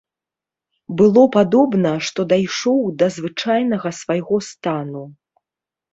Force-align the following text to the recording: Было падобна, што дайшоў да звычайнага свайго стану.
Было 1.01 1.25
падобна, 1.35 1.91
што 2.09 2.19
дайшоў 2.33 2.79
да 3.03 3.11
звычайнага 3.19 3.89
свайго 4.01 4.35
стану. 4.51 5.03